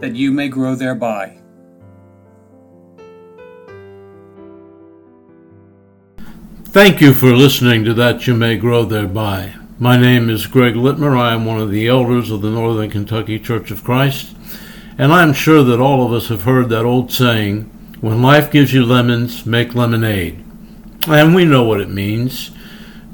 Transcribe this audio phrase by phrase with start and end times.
[0.00, 1.38] that you may grow thereby.
[6.66, 9.54] Thank you for listening to That You May Grow Thereby.
[9.78, 11.16] My name is Greg Litmer.
[11.16, 14.34] I am one of the elders of the Northern Kentucky Church of Christ,
[14.98, 18.50] and I am sure that all of us have heard that old saying, when life
[18.50, 20.44] gives you lemons, make lemonade.
[21.06, 22.50] And we know what it means.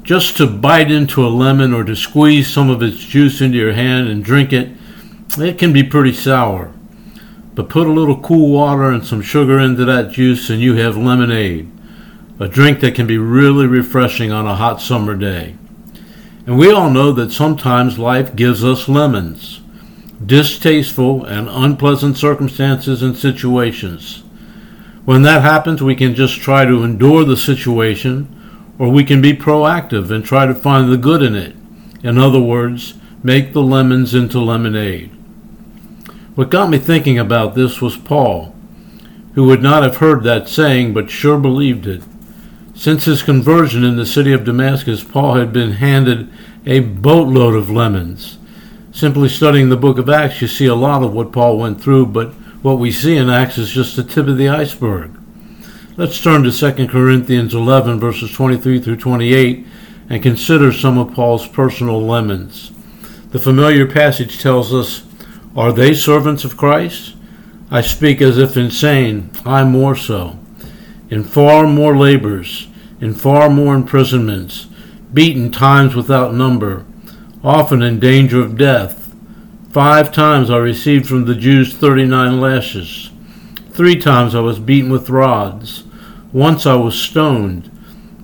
[0.01, 3.73] Just to bite into a lemon or to squeeze some of its juice into your
[3.73, 4.69] hand and drink it,
[5.37, 6.73] it can be pretty sour.
[7.53, 10.97] But put a little cool water and some sugar into that juice, and you have
[10.97, 11.71] lemonade,
[12.39, 15.55] a drink that can be really refreshing on a hot summer day.
[16.47, 19.61] And we all know that sometimes life gives us lemons,
[20.25, 24.23] distasteful and unpleasant circumstances and situations.
[25.05, 29.33] When that happens, we can just try to endure the situation, or we can be
[29.33, 31.55] proactive and try to find the good in it.
[32.03, 35.11] In other words, make the lemons into lemonade.
[36.41, 38.55] What got me thinking about this was Paul,
[39.35, 42.01] who would not have heard that saying but sure believed it.
[42.73, 46.31] Since his conversion in the city of Damascus, Paul had been handed
[46.65, 48.39] a boatload of lemons.
[48.91, 52.07] Simply studying the book of Acts, you see a lot of what Paul went through,
[52.07, 52.33] but
[52.63, 55.15] what we see in Acts is just the tip of the iceberg.
[55.95, 59.67] Let's turn to 2 Corinthians 11, verses 23 through 28,
[60.09, 62.71] and consider some of Paul's personal lemons.
[63.29, 65.03] The familiar passage tells us
[65.55, 67.15] are they servants of Christ?
[67.69, 70.37] I speak as if insane, I more so.
[71.09, 72.69] In far more labors,
[73.01, 74.67] in far more imprisonments,
[75.13, 76.85] beaten times without number,
[77.43, 79.13] often in danger of death.
[79.71, 83.09] Five times I received from the Jews thirty nine lashes.
[83.71, 85.83] Three times I was beaten with rods.
[86.31, 87.69] Once I was stoned.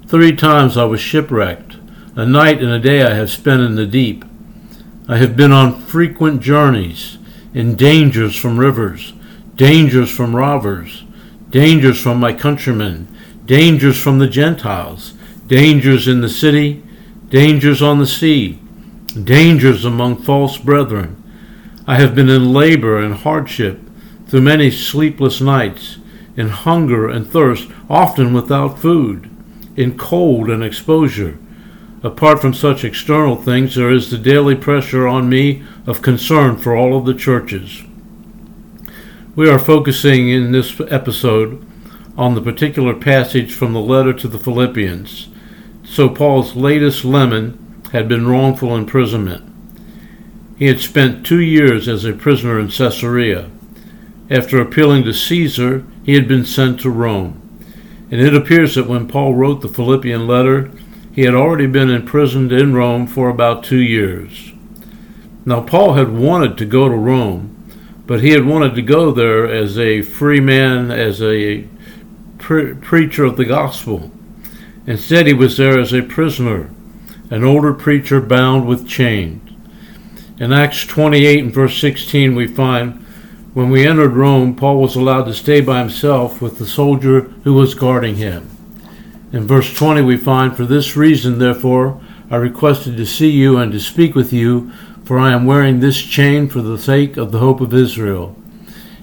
[0.07, 1.75] Three times I was shipwrecked.
[2.15, 4.23] A night and a day I have spent in the deep.
[5.09, 7.16] I have been on frequent journeys
[7.53, 9.13] in dangers from rivers,
[9.55, 11.03] dangers from robbers,
[11.49, 13.07] dangers from my countrymen,
[13.45, 15.13] dangers from the Gentiles,
[15.47, 16.83] dangers in the city,
[17.29, 18.59] dangers on the sea,
[19.23, 21.23] dangers among false brethren.
[21.87, 23.79] I have been in labor and hardship
[24.27, 25.97] through many sleepless nights,
[26.35, 29.29] in hunger and thirst, often without food,
[29.75, 31.39] in cold and exposure
[32.07, 36.73] Apart from such external things, there is the daily pressure on me of concern for
[36.73, 37.83] all of the churches.
[39.35, 41.67] We are focusing in this episode
[42.17, 45.27] on the particular passage from the letter to the Philippians.
[45.83, 49.43] So, Paul's latest lemon had been wrongful imprisonment.
[50.57, 53.51] He had spent two years as a prisoner in Caesarea.
[54.29, 57.41] After appealing to Caesar, he had been sent to Rome.
[58.09, 60.71] And it appears that when Paul wrote the Philippian letter,
[61.17, 64.53] he had already been imprisoned in Rome for about two years.
[65.47, 67.55] Now, Paul had wanted to go to Rome,
[68.05, 71.67] but he had wanted to go there as a free man, as a
[72.37, 74.11] pre- preacher of the gospel.
[74.85, 76.69] Instead, he was there as a prisoner,
[77.31, 79.41] an older preacher bound with chains.
[80.39, 83.03] In Acts 28 and verse 16, we find
[83.55, 87.55] when we entered Rome, Paul was allowed to stay by himself with the soldier who
[87.55, 88.56] was guarding him.
[89.31, 91.99] In verse 20, we find, For this reason, therefore,
[92.31, 94.71] I requested to see you and to speak with you,
[95.03, 98.37] for I am wearing this chain for the sake of the hope of Israel.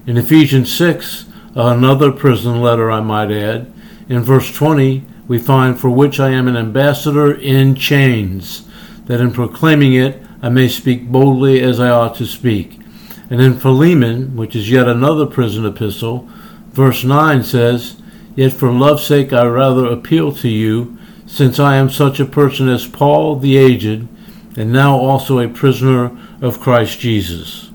[0.06, 3.70] In Ephesians 6, another prison letter, I might add,
[4.08, 8.66] in verse 20, we find, For which I am an ambassador in chains,
[9.04, 12.80] that in proclaiming it I may speak boldly as I ought to speak.
[13.28, 16.28] And in Philemon, which is yet another prison epistle,
[16.72, 17.96] verse 9 says,
[18.36, 22.68] Yet for love's sake I rather appeal to you, since I am such a person
[22.68, 24.08] as Paul the aged,
[24.56, 27.70] and now also a prisoner of Christ Jesus.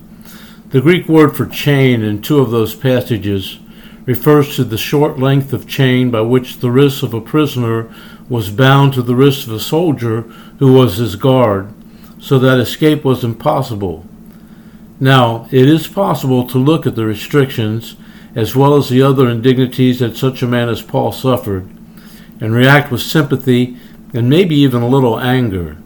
[0.69, 3.59] The Greek word for chain in two of those passages
[4.06, 7.94] refers to the short length of chain by which the wrist of a prisoner
[8.27, 10.21] was bound to the wrist of a soldier
[10.59, 11.73] who was his guard,
[12.19, 14.06] so that escape was impossible.
[15.00, 17.95] Now, it is possible to look at the restrictions
[18.36, 21.70] as well as the other indignities that such a man as Paul suffered,
[22.42, 23.78] and react with sympathy
[24.14, 25.78] and maybe even a little anger.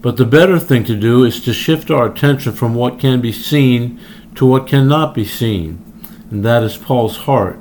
[0.00, 3.32] But the better thing to do is to shift our attention from what can be
[3.32, 4.00] seen
[4.34, 5.82] to what cannot be seen,
[6.30, 7.56] and that is Paul's heart.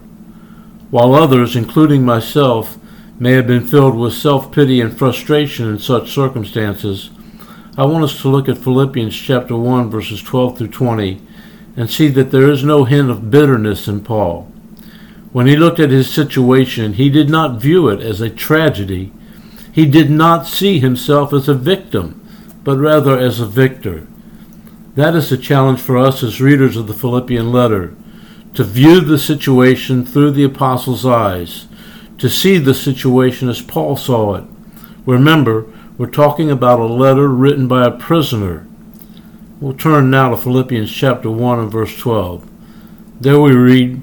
[0.90, 2.78] While others, including myself,
[3.20, 7.12] may have been filled with self pity and frustration in such circumstances,
[7.78, 11.22] I want us to look at Philippians chapter 1, verses 12 through 20,
[11.76, 14.44] and see that there is no hint of bitterness in Paul.
[15.32, 19.14] When he looked at his situation, he did not view it as a tragedy.
[19.72, 22.22] He did not see himself as a victim
[22.64, 24.08] but rather as a victor.
[24.96, 27.96] That is a challenge for us as readers of the Philippian letter
[28.54, 31.68] to view the situation through the apostles' eyes,
[32.18, 34.44] to see the situation as Paul saw it.
[35.06, 35.66] Remember,
[35.98, 38.68] we're talking about a letter written by a prisoner.
[39.62, 42.46] We'll turn now to Philippians chapter 1 and verse 12.
[43.22, 44.02] There we read,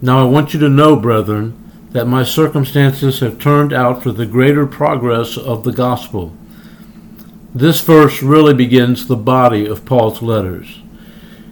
[0.00, 4.24] Now I want you to know, brethren, that my circumstances have turned out for the
[4.24, 6.34] greater progress of the gospel
[7.54, 10.80] this verse really begins the body of Paul's letters.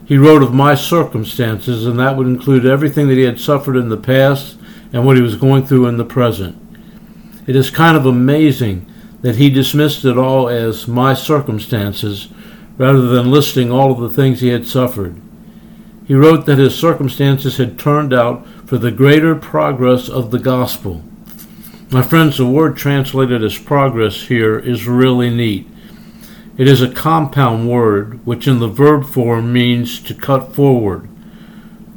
[0.06, 3.88] He wrote of my circumstances, and that would include everything that he had suffered in
[3.88, 4.56] the past
[4.92, 6.56] and what he was going through in the present.
[7.48, 8.86] It is kind of amazing
[9.22, 12.28] that he dismissed it all as my circumstances
[12.78, 15.20] rather than listing all of the things he had suffered.
[16.06, 21.02] He wrote that his circumstances had turned out for the greater progress of the gospel.
[21.90, 25.66] My friends, the word translated as progress here is really neat.
[26.56, 31.08] It is a compound word which in the verb form means to cut forward.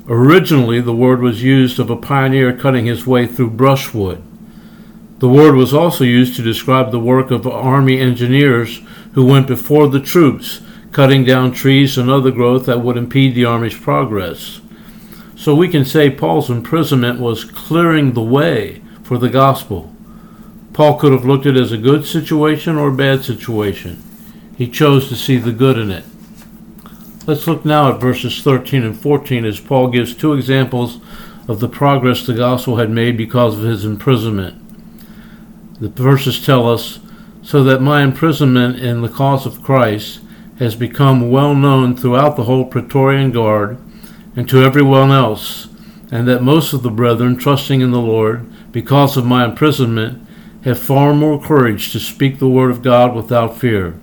[0.07, 4.21] Originally, the word was used of a pioneer cutting his way through brushwood.
[5.19, 8.81] The word was also used to describe the work of army engineers
[9.13, 10.61] who went before the troops,
[10.91, 14.61] cutting down trees and other growth that would impede the army's progress.
[15.35, 19.93] So we can say Paul's imprisonment was clearing the way for the gospel.
[20.73, 24.01] Paul could have looked at it as a good situation or a bad situation.
[24.57, 26.05] He chose to see the good in it.
[27.25, 30.99] Let's look now at verses 13 and 14 as Paul gives two examples
[31.47, 34.57] of the progress the gospel had made because of his imprisonment.
[35.79, 36.99] The verses tell us,
[37.43, 40.19] So that my imprisonment in the cause of Christ
[40.61, 43.79] has become well known throughout the whole Praetorian Guard
[44.35, 45.67] and to everyone else,
[46.11, 50.23] and that most of the brethren, trusting in the Lord, because of my imprisonment,
[50.63, 53.99] have far more courage to speak the word of God without fear.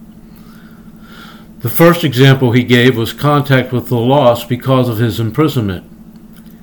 [1.60, 5.88] The first example he gave was contact with the lost because of his imprisonment.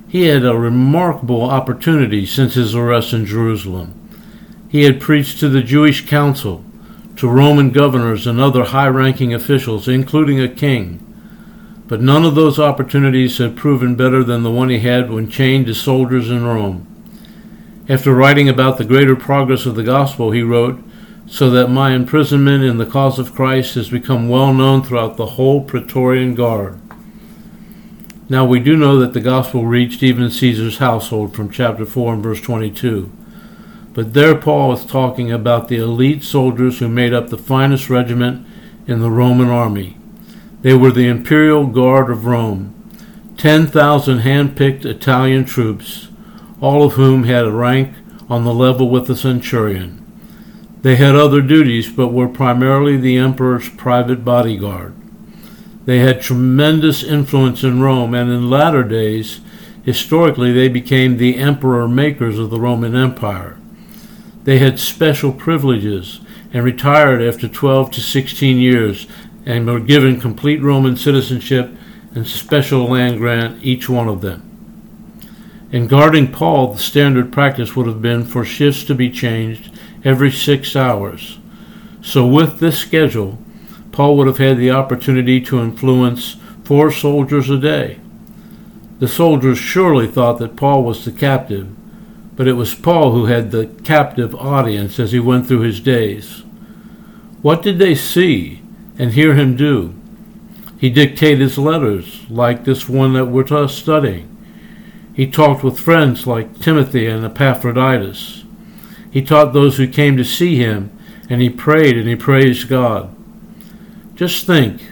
[0.08, 3.94] He had a remarkable opportunity since his arrest in Jerusalem.
[4.68, 6.65] He had preached to the Jewish council,
[7.16, 11.02] to Roman governors and other high ranking officials, including a king.
[11.88, 15.66] But none of those opportunities had proven better than the one he had when chained
[15.66, 16.86] to soldiers in Rome.
[17.88, 20.82] After writing about the greater progress of the gospel, he wrote,
[21.26, 25.26] so that my imprisonment in the cause of Christ has become well known throughout the
[25.26, 26.80] whole Praetorian Guard.
[28.28, 32.22] Now we do know that the gospel reached even Caesar's household from chapter 4 and
[32.22, 33.10] verse 22.
[33.96, 38.46] But there Paul is talking about the elite soldiers who made up the finest regiment
[38.86, 39.96] in the Roman army.
[40.60, 42.74] They were the imperial guard of Rome,
[43.38, 46.08] 10,000 hand-picked Italian troops,
[46.60, 47.94] all of whom had a rank
[48.28, 50.04] on the level with the centurion.
[50.82, 54.94] They had other duties, but were primarily the emperor's private bodyguard.
[55.86, 59.40] They had tremendous influence in Rome, and in latter days,
[59.84, 63.56] historically, they became the emperor makers of the Roman Empire.
[64.46, 66.20] They had special privileges
[66.52, 69.08] and retired after 12 to 16 years
[69.44, 71.72] and were given complete Roman citizenship
[72.14, 74.44] and special land grant, each one of them.
[75.72, 80.30] In guarding Paul, the standard practice would have been for shifts to be changed every
[80.30, 81.40] six hours.
[82.00, 83.38] So, with this schedule,
[83.90, 87.98] Paul would have had the opportunity to influence four soldiers a day.
[89.00, 91.66] The soldiers surely thought that Paul was the captive,
[92.36, 96.44] but it was Paul who had the captive audience as he went through his days.
[97.42, 98.62] What did they see
[98.98, 99.94] and hear him do?
[100.78, 104.32] He dictated his letters, like this one that we're studying.
[105.14, 108.44] He talked with friends like Timothy and Epaphroditus.
[109.10, 110.96] He taught those who came to see him,
[111.30, 113.14] and he prayed and he praised God.
[114.14, 114.82] Just think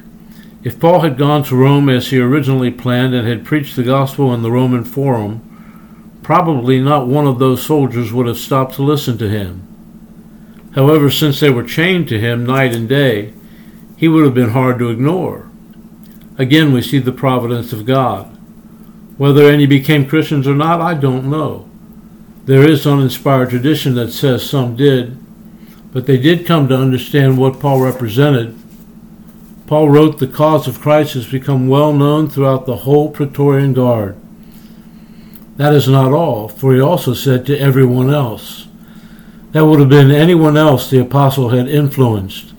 [0.62, 4.32] if Paul had gone to Rome as he originally planned and had preached the gospel
[4.32, 5.53] in the Roman Forum,
[6.24, 9.62] probably not one of those soldiers would have stopped to listen to him.
[10.74, 13.32] However, since they were chained to him night and day,
[13.96, 15.48] he would have been hard to ignore.
[16.36, 18.26] Again, we see the providence of God.
[19.16, 21.70] Whether any became Christians or not, I don't know.
[22.46, 25.16] There is uninspired tradition that says some did,
[25.92, 28.58] but they did come to understand what Paul represented
[29.66, 34.16] Paul wrote, The cause of Christ has become well known throughout the whole Praetorian Guard.
[35.56, 38.66] That is not all, for he also said to everyone else.
[39.52, 42.52] That would have been anyone else the apostle had influenced.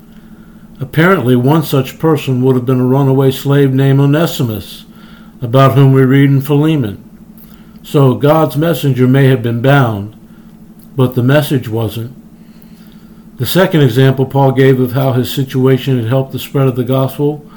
[0.80, 4.86] Apparently, one such person would have been a runaway slave named Onesimus,
[5.42, 7.02] about whom we read in Philemon.
[7.84, 10.16] So God's messenger may have been bound,
[10.96, 12.16] but the message wasn't.
[13.38, 16.86] The second example Paul gave of how his situation had helped the spread of the
[16.86, 17.50] gospel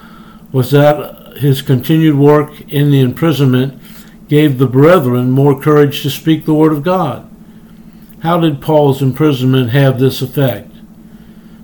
[0.50, 3.80] was that his continued work in the imprisonment
[4.28, 7.28] gave the brethren more courage to speak the word of God.
[8.23, 10.70] How did Paul's imprisonment have this effect?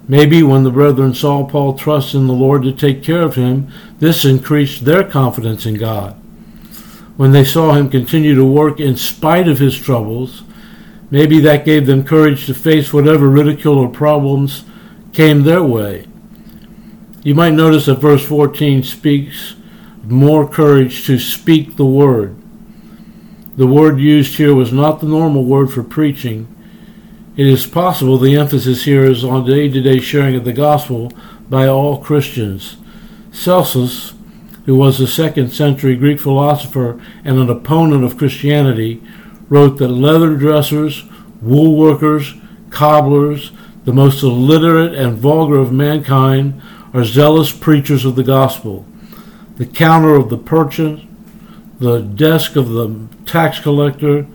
[0.06, 3.72] Maybe when the brethren saw Paul trust in the Lord to take care of him,
[3.98, 6.12] this increased their confidence in God.
[7.16, 10.42] When they saw him continue to work in spite of his troubles,
[11.14, 14.64] Maybe that gave them courage to face whatever ridicule or problems
[15.12, 16.06] came their way.
[17.22, 19.54] You might notice that verse 14 speaks
[20.02, 22.36] more courage to speak the word.
[23.56, 26.48] The word used here was not the normal word for preaching.
[27.36, 31.12] It is possible the emphasis here is on day to day sharing of the gospel
[31.48, 32.76] by all Christians.
[33.30, 34.14] Celsus,
[34.66, 39.00] who was a second century Greek philosopher and an opponent of Christianity,
[39.48, 41.04] wrote that leather dressers,
[41.40, 42.34] wool workers,
[42.70, 43.52] cobblers,
[43.84, 46.60] the most illiterate and vulgar of mankind,
[46.92, 48.84] are zealous preachers of the gospel.
[49.58, 51.08] The counter of the merchant,
[51.78, 54.26] the desk of the tax collector,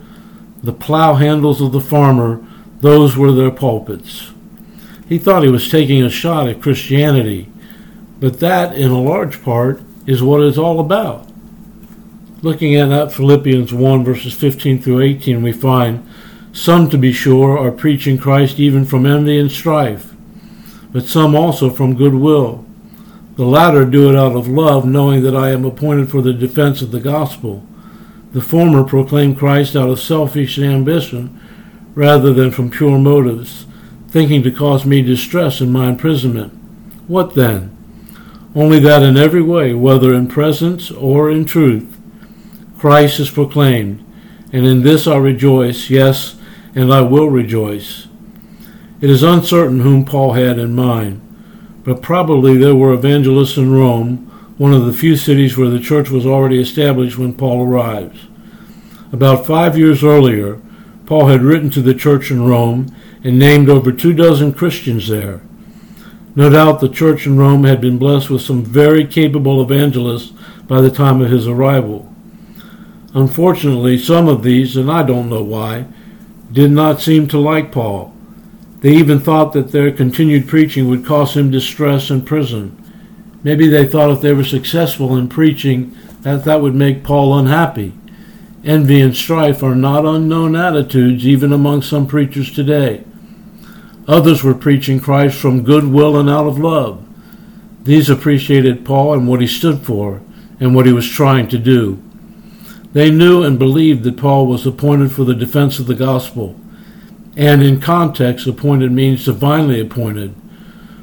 [0.62, 2.44] the plow handles of the farmer,
[2.80, 4.32] those were their pulpits.
[5.08, 7.48] He thought he was taking a shot at Christianity,
[8.20, 11.26] but that, in a large part, is what it's all about.
[12.42, 16.06] Looking at that Philippians 1 verses 15 through 18, we find
[16.52, 20.14] some, to be sure, are preaching Christ even from envy and strife,
[20.92, 22.64] but some also from goodwill.
[23.40, 26.82] The latter do it out of love, knowing that I am appointed for the defense
[26.82, 27.64] of the gospel.
[28.34, 31.40] The former proclaim Christ out of selfish ambition
[31.94, 33.64] rather than from pure motives,
[34.08, 36.52] thinking to cause me distress in my imprisonment.
[37.08, 37.74] What then?
[38.54, 41.98] Only that in every way, whether in presence or in truth,
[42.76, 44.04] Christ is proclaimed,
[44.52, 46.36] and in this I rejoice, yes,
[46.74, 48.06] and I will rejoice.
[49.00, 51.22] It is uncertain whom Paul had in mind,
[51.84, 54.26] but probably there were evangelists in Rome,
[54.58, 58.26] one of the few cities where the church was already established when Paul arrives.
[59.12, 60.60] About five years earlier,
[61.06, 62.94] Paul had written to the church in Rome
[63.24, 65.40] and named over two dozen Christians there.
[66.36, 70.32] No doubt the church in Rome had been blessed with some very capable evangelists
[70.68, 72.14] by the time of his arrival.
[73.14, 75.86] Unfortunately, some of these, and I don't know why,
[76.52, 78.14] did not seem to like Paul.
[78.80, 82.76] They even thought that their continued preaching would cause him distress and prison.
[83.42, 87.94] Maybe they thought if they were successful in preaching, that that would make Paul unhappy.
[88.64, 93.04] Envy and strife are not unknown attitudes even among some preachers today.
[94.06, 97.06] Others were preaching Christ from goodwill and out of love.
[97.84, 100.20] These appreciated Paul and what he stood for
[100.58, 102.02] and what he was trying to do.
[102.92, 106.58] They knew and believed that Paul was appointed for the defense of the gospel,
[107.36, 110.34] and in context, appointed means divinely appointed.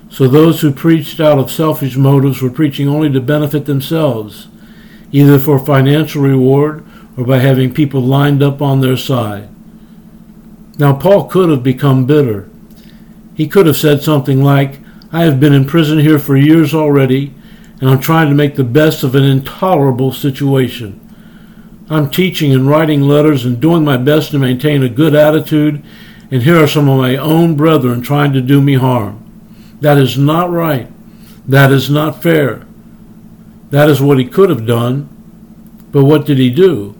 [0.09, 4.47] So those who preached out of selfish motives were preaching only to benefit themselves,
[5.11, 6.85] either for financial reward
[7.17, 9.49] or by having people lined up on their side.
[10.77, 12.49] Now, Paul could have become bitter.
[13.35, 14.79] He could have said something like,
[15.11, 17.33] I have been in prison here for years already,
[17.79, 21.03] and I'm trying to make the best of an intolerable situation.
[21.89, 25.83] I'm teaching and writing letters and doing my best to maintain a good attitude,
[26.29, 29.23] and here are some of my own brethren trying to do me harm.
[29.79, 30.91] That is not right.
[31.47, 32.65] That is not fair.
[33.69, 35.09] That is what he could have done.
[35.91, 36.95] But what did he do?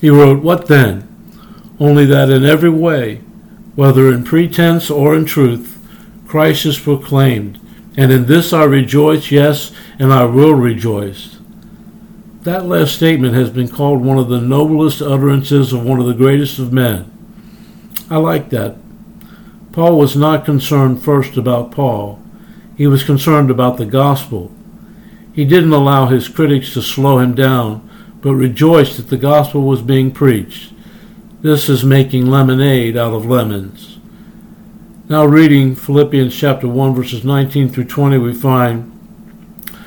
[0.00, 1.02] He wrote, What then?
[1.80, 3.16] Only that in every way,
[3.74, 5.78] whether in pretense or in truth,
[6.26, 7.60] Christ is proclaimed.
[7.96, 11.38] And in this I rejoice, yes, and I will rejoice.
[12.42, 16.14] That last statement has been called one of the noblest utterances of one of the
[16.14, 17.10] greatest of men.
[18.08, 18.76] I like that.
[19.72, 22.22] Paul was not concerned first about Paul.
[22.76, 24.52] He was concerned about the gospel.
[25.32, 27.88] He didn't allow his critics to slow him down,
[28.22, 30.72] but rejoiced that the gospel was being preached.
[31.42, 33.98] This is making lemonade out of lemons.
[35.08, 38.92] Now, reading Philippians chapter 1, verses 19 through 20, we find,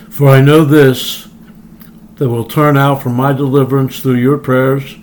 [0.10, 1.28] For I know this
[2.16, 4.96] that will turn out for my deliverance through your prayers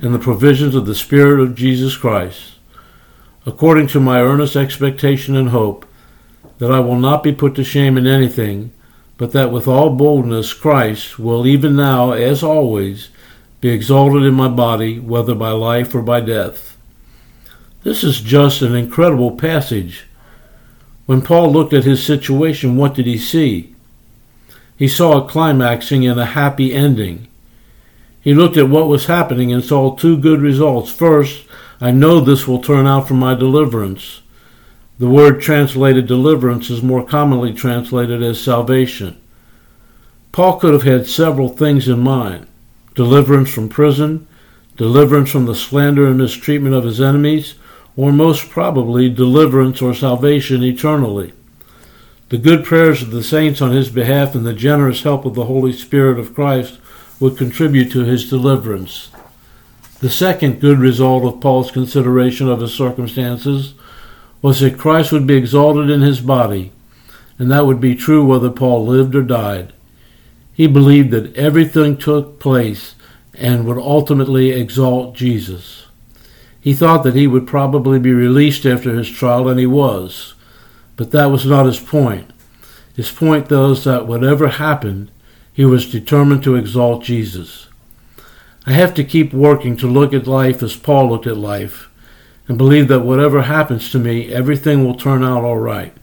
[0.00, 2.54] and the provisions of the Spirit of Jesus Christ,
[3.44, 5.86] according to my earnest expectation and hope
[6.58, 8.72] that I will not be put to shame in anything,
[9.18, 13.10] but that with all boldness Christ will even now, as always,
[13.60, 16.78] be exalted in my body, whether by life or by death.
[17.82, 20.06] This is just an incredible passage.
[21.06, 23.74] When Paul looked at his situation, what did he see?
[24.76, 27.28] He saw a climaxing and a happy ending.
[28.20, 30.90] He looked at what was happening and saw two good results.
[30.90, 31.44] First,
[31.80, 34.20] I know this will turn out for my deliverance.
[34.98, 39.18] The word translated deliverance is more commonly translated as salvation.
[40.32, 42.46] Paul could have had several things in mind
[42.94, 44.26] deliverance from prison,
[44.76, 47.54] deliverance from the slander and mistreatment of his enemies,
[47.96, 51.32] or most probably deliverance or salvation eternally.
[52.28, 55.46] The good prayers of the saints on his behalf and the generous help of the
[55.46, 56.78] Holy Spirit of Christ
[57.20, 59.10] would contribute to his deliverance.
[60.00, 63.74] The second good result of Paul's consideration of his circumstances
[64.40, 66.72] was that Christ would be exalted in his body,
[67.38, 69.74] and that would be true whether Paul lived or died.
[70.54, 72.94] He believed that everything took place
[73.34, 75.86] and would ultimately exalt Jesus.
[76.60, 80.34] He thought that he would probably be released after his trial, and he was.
[80.96, 82.30] But that was not his point.
[82.94, 85.10] His point, though, is that whatever happened,
[85.52, 87.68] he was determined to exalt Jesus.
[88.66, 91.90] I have to keep working to look at life as Paul looked at life
[92.46, 95.94] and believe that whatever happens to me, everything will turn out all right.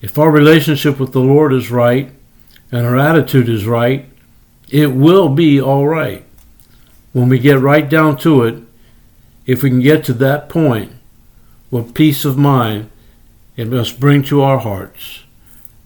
[0.00, 2.10] If our relationship with the Lord is right
[2.70, 4.08] and our attitude is right,
[4.70, 6.24] it will be all right.
[7.12, 8.62] When we get right down to it,
[9.46, 10.92] if we can get to that point,
[11.70, 12.90] what peace of mind
[13.56, 15.24] it must bring to our hearts.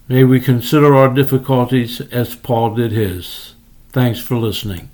[0.09, 3.55] May we consider our difficulties as Paul did his.
[3.91, 4.92] Thanks for listening.